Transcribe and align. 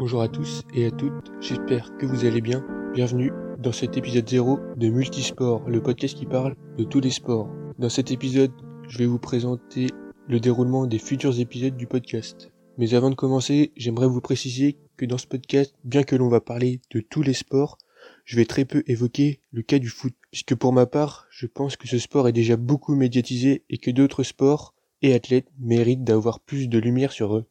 Bonjour 0.00 0.22
à 0.22 0.28
tous 0.28 0.62
et 0.72 0.86
à 0.86 0.90
toutes, 0.90 1.30
j'espère 1.42 1.94
que 1.98 2.06
vous 2.06 2.24
allez 2.24 2.40
bien. 2.40 2.64
Bienvenue 2.94 3.32
dans 3.58 3.70
cet 3.70 3.98
épisode 3.98 4.26
0 4.26 4.58
de 4.78 4.88
Multisport, 4.88 5.68
le 5.68 5.82
podcast 5.82 6.16
qui 6.16 6.24
parle 6.24 6.56
de 6.78 6.84
tous 6.84 7.00
les 7.00 7.10
sports. 7.10 7.50
Dans 7.78 7.90
cet 7.90 8.10
épisode, 8.10 8.50
je 8.88 8.96
vais 8.96 9.04
vous 9.04 9.18
présenter 9.18 9.88
le 10.26 10.40
déroulement 10.40 10.86
des 10.86 10.98
futurs 10.98 11.38
épisodes 11.38 11.76
du 11.76 11.86
podcast. 11.86 12.50
Mais 12.78 12.94
avant 12.94 13.10
de 13.10 13.14
commencer, 13.14 13.72
j'aimerais 13.76 14.06
vous 14.06 14.22
préciser 14.22 14.78
que 14.96 15.04
dans 15.04 15.18
ce 15.18 15.26
podcast, 15.26 15.74
bien 15.84 16.02
que 16.02 16.16
l'on 16.16 16.30
va 16.30 16.40
parler 16.40 16.80
de 16.92 17.00
tous 17.00 17.20
les 17.20 17.34
sports, 17.34 17.76
je 18.24 18.36
vais 18.36 18.46
très 18.46 18.64
peu 18.64 18.82
évoquer 18.86 19.42
le 19.52 19.60
cas 19.60 19.78
du 19.78 19.90
foot, 19.90 20.14
puisque 20.30 20.54
pour 20.54 20.72
ma 20.72 20.86
part, 20.86 21.26
je 21.28 21.46
pense 21.46 21.76
que 21.76 21.86
ce 21.86 21.98
sport 21.98 22.26
est 22.26 22.32
déjà 22.32 22.56
beaucoup 22.56 22.94
médiatisé 22.94 23.64
et 23.68 23.76
que 23.76 23.90
d'autres 23.90 24.22
sports 24.22 24.72
et 25.02 25.12
athlètes 25.12 25.48
méritent 25.58 26.04
d'avoir 26.04 26.40
plus 26.40 26.68
de 26.68 26.78
lumière 26.78 27.12
sur 27.12 27.36
eux. 27.36 27.44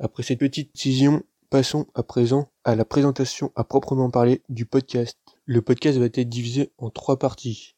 Après 0.00 0.24
cette 0.24 0.40
petite 0.40 0.74
décision, 0.74 1.22
passons 1.50 1.86
à 1.94 2.02
présent 2.02 2.48
à 2.64 2.74
la 2.74 2.84
présentation 2.84 3.52
à 3.56 3.64
proprement 3.64 4.10
parler 4.10 4.42
du 4.48 4.66
podcast. 4.66 5.18
Le 5.44 5.62
podcast 5.62 5.98
va 5.98 6.06
être 6.06 6.20
divisé 6.20 6.72
en 6.78 6.90
trois 6.90 7.18
parties. 7.18 7.76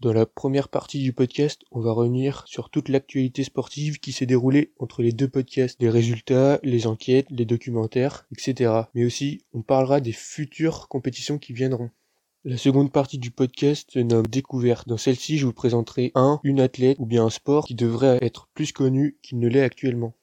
Dans 0.00 0.12
la 0.12 0.26
première 0.26 0.68
partie 0.68 1.02
du 1.02 1.12
podcast, 1.12 1.62
on 1.72 1.80
va 1.80 1.90
revenir 1.90 2.44
sur 2.46 2.70
toute 2.70 2.88
l'actualité 2.88 3.42
sportive 3.42 3.98
qui 3.98 4.12
s'est 4.12 4.26
déroulée 4.26 4.72
entre 4.78 5.02
les 5.02 5.12
deux 5.12 5.28
podcasts, 5.28 5.82
les 5.82 5.90
résultats, 5.90 6.60
les 6.62 6.86
enquêtes, 6.86 7.26
les 7.30 7.44
documentaires, 7.44 8.26
etc. 8.30 8.82
Mais 8.94 9.04
aussi, 9.04 9.42
on 9.52 9.62
parlera 9.62 10.00
des 10.00 10.12
futures 10.12 10.86
compétitions 10.88 11.38
qui 11.38 11.52
viendront. 11.52 11.90
La 12.44 12.56
seconde 12.56 12.92
partie 12.92 13.18
du 13.18 13.32
podcast 13.32 13.90
se 13.90 13.98
nomme 13.98 14.26
Découverte. 14.28 14.86
Dans 14.86 14.96
celle-ci, 14.96 15.38
je 15.38 15.46
vous 15.46 15.52
présenterai 15.52 16.12
un, 16.14 16.38
une 16.44 16.60
athlète 16.60 16.96
ou 17.00 17.06
bien 17.06 17.24
un 17.24 17.30
sport 17.30 17.64
qui 17.64 17.74
devrait 17.74 18.18
être 18.22 18.48
plus 18.54 18.72
connu 18.72 19.18
qu'il 19.22 19.40
ne 19.40 19.48
l'est 19.48 19.62
actuellement. 19.62 20.14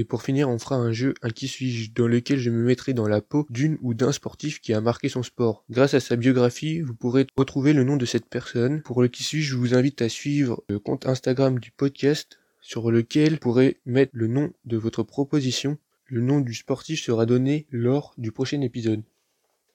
Et 0.00 0.04
pour 0.04 0.22
finir, 0.22 0.48
on 0.48 0.60
fera 0.60 0.76
un 0.76 0.92
jeu, 0.92 1.12
un 1.22 1.30
qui 1.30 1.48
suis-je, 1.48 1.90
dans 1.90 2.06
lequel 2.06 2.38
je 2.38 2.50
me 2.50 2.62
mettrai 2.62 2.94
dans 2.94 3.08
la 3.08 3.20
peau 3.20 3.48
d'une 3.50 3.78
ou 3.82 3.94
d'un 3.94 4.12
sportif 4.12 4.60
qui 4.60 4.72
a 4.72 4.80
marqué 4.80 5.08
son 5.08 5.24
sport. 5.24 5.64
Grâce 5.70 5.92
à 5.92 5.98
sa 5.98 6.14
biographie, 6.14 6.82
vous 6.82 6.94
pourrez 6.94 7.26
retrouver 7.36 7.72
le 7.72 7.82
nom 7.82 7.96
de 7.96 8.06
cette 8.06 8.26
personne. 8.26 8.80
Pour 8.82 9.02
le 9.02 9.08
qui 9.08 9.24
suis-je, 9.24 9.50
je 9.50 9.56
vous 9.56 9.74
invite 9.74 10.00
à 10.00 10.08
suivre 10.08 10.62
le 10.68 10.78
compte 10.78 11.08
Instagram 11.08 11.58
du 11.58 11.72
podcast 11.72 12.38
sur 12.60 12.92
lequel 12.92 13.32
vous 13.32 13.38
pourrez 13.38 13.80
mettre 13.86 14.12
le 14.14 14.28
nom 14.28 14.52
de 14.66 14.76
votre 14.76 15.02
proposition. 15.02 15.78
Le 16.06 16.20
nom 16.20 16.38
du 16.38 16.54
sportif 16.54 17.02
sera 17.02 17.26
donné 17.26 17.66
lors 17.72 18.14
du 18.18 18.30
prochain 18.30 18.60
épisode. 18.60 19.02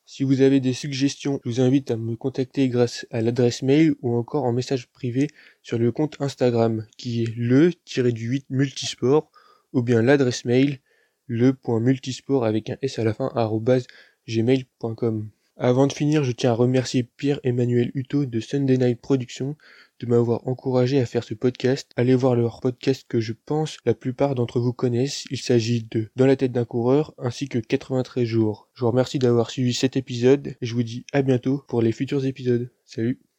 Si 0.06 0.24
vous 0.24 0.40
avez 0.40 0.62
des 0.62 0.74
suggestions, 0.74 1.42
je 1.44 1.50
vous 1.50 1.60
invite 1.60 1.92
à 1.92 1.98
me 1.98 2.16
contacter 2.16 2.70
grâce 2.70 3.06
à 3.12 3.20
l'adresse 3.20 3.62
mail 3.62 3.96
ou 4.02 4.16
encore 4.16 4.46
en 4.46 4.54
message 4.54 4.88
privé 4.88 5.28
sur 5.62 5.78
le 5.78 5.92
compte 5.92 6.16
Instagram 6.22 6.86
qui 6.96 7.24
est 7.24 7.36
le-du-8 7.36 8.46
multisport 8.50 9.30
ou 9.74 9.82
bien 9.82 10.02
l'adresse 10.02 10.46
mail 10.46 10.80
le.multisport 11.28 12.46
avec 12.46 12.70
un 12.70 12.78
s 12.82 13.00
à 13.00 13.04
la 13.04 13.14
fin 13.14 13.32
gmail.com. 14.28 15.30
Avant 15.56 15.86
de 15.86 15.94
finir, 15.94 16.24
je 16.24 16.32
tiens 16.32 16.52
à 16.52 16.56
remercier 16.56 17.04
Pierre-Emmanuel 17.04 17.92
Hutto 17.94 18.26
de 18.26 18.40
Sunday 18.40 18.78
Night 18.78 19.00
Productions 19.00 19.56
de 20.00 20.08
m'avoir 20.08 20.48
encouragé 20.48 21.00
à 21.00 21.06
faire 21.06 21.24
ce 21.24 21.36
podcast. 21.36 21.92
Allez 21.96 22.16
voir 22.16 22.36
leur 22.36 22.60
podcast 22.60 23.06
que 23.08 23.20
je 23.20 23.34
pense 23.34 23.78
la 23.86 23.94
plupart 23.94 24.34
d'entre 24.34 24.60
vous 24.60 24.74
connaissent. 24.74 25.26
Il 25.30 25.38
s'agit 25.38 25.84
de 25.84 26.10
Dans 26.16 26.26
la 26.26 26.36
tête 26.36 26.52
d'un 26.52 26.66
coureur 26.66 27.14
ainsi 27.20 27.48
que 27.48 27.60
93 27.60 28.26
jours. 28.26 28.70
Je 28.74 28.82
vous 28.82 28.90
remercie 28.92 29.20
d'avoir 29.20 29.52
suivi 29.52 29.74
cet 29.74 29.96
épisode 29.96 30.56
et 30.60 30.66
je 30.66 30.74
vous 30.74 30.84
dis 30.84 31.06
à 31.14 31.22
bientôt 31.22 31.64
pour 31.68 31.82
les 31.84 31.92
futurs 31.92 32.26
épisodes. 32.26 32.72
Salut 32.86 33.33